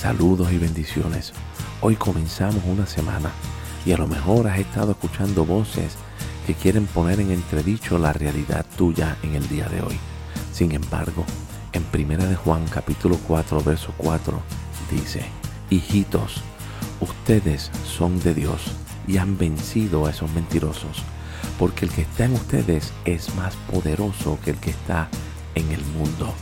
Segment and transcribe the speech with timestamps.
[0.00, 1.34] Saludos y bendiciones.
[1.82, 3.30] Hoy comenzamos una semana
[3.84, 5.92] y a lo mejor has estado escuchando voces
[6.46, 10.00] que quieren poner en entredicho la realidad tuya en el día de hoy.
[10.54, 11.26] Sin embargo,
[11.74, 14.40] en Primera de Juan capítulo 4 verso 4
[14.90, 15.22] dice,
[15.68, 16.40] Hijitos,
[17.00, 18.72] ustedes son de Dios
[19.06, 21.02] y han vencido a esos mentirosos,
[21.58, 25.10] porque el que está en ustedes es más poderoso que el que está
[25.54, 26.32] en el mundo.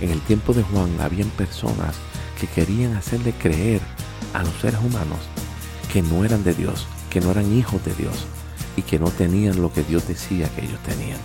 [0.00, 1.96] En el tiempo de Juan habían personas
[2.38, 3.80] que querían hacerle creer
[4.34, 5.18] a los seres humanos
[5.92, 8.26] que no eran de Dios, que no eran hijos de Dios
[8.76, 11.18] y que no tenían lo que Dios decía que ellos tenían.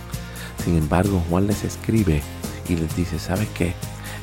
[0.64, 2.22] Sin embargo, Juan les escribe
[2.68, 3.74] y les dice, ¿sabes qué?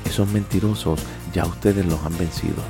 [0.05, 0.99] Esos mentirosos
[1.33, 2.63] ya ustedes los han vencido.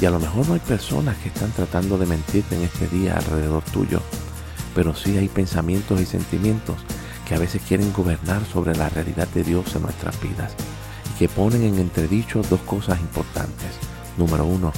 [0.00, 3.16] Y a lo mejor no hay personas que están tratando de mentirte en este día
[3.16, 4.00] alrededor tuyo,
[4.74, 6.76] pero sí hay pensamientos y sentimientos
[7.26, 10.54] que a veces quieren gobernar sobre la realidad de Dios en nuestras vidas
[11.18, 13.78] que ponen en entredicho dos cosas importantes.
[14.16, 14.72] Número uno,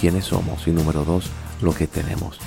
[0.00, 2.38] quiénes somos y número dos, lo que tenemos.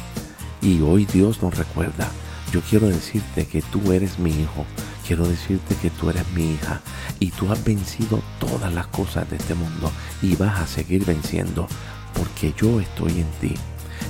[0.61, 2.09] Y hoy Dios nos recuerda,
[2.51, 4.65] yo quiero decirte que tú eres mi hijo,
[5.05, 6.81] quiero decirte que tú eres mi hija
[7.19, 9.91] y tú has vencido todas las cosas de este mundo
[10.21, 11.67] y vas a seguir venciendo
[12.15, 13.53] porque yo estoy en ti.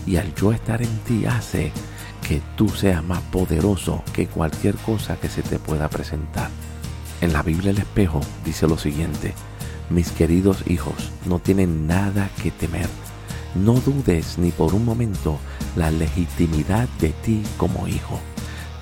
[0.05, 1.73] Y al yo estar en ti hace
[2.25, 6.49] que tú seas más poderoso que cualquier cosa que se te pueda presentar.
[7.21, 9.33] En la Biblia el espejo dice lo siguiente,
[9.89, 12.87] mis queridos hijos no tienen nada que temer.
[13.55, 15.39] No dudes ni por un momento
[15.75, 18.19] la legitimidad de ti como hijo.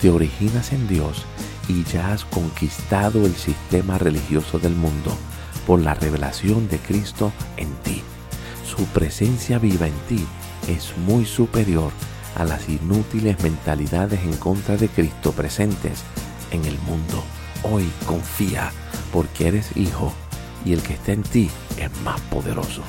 [0.01, 1.25] Te originas en Dios
[1.69, 5.15] y ya has conquistado el sistema religioso del mundo
[5.65, 8.03] por la revelación de Cristo en ti.
[8.65, 10.25] Su presencia viva en ti
[10.67, 11.91] es muy superior
[12.35, 16.03] a las inútiles mentalidades en contra de Cristo presentes
[16.51, 17.23] en el mundo.
[17.71, 18.71] Hoy confía
[19.11, 20.13] porque eres hijo
[20.65, 22.83] y el que está en ti es más poderoso.